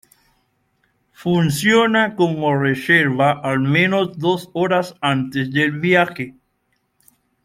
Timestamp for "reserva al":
2.59-3.59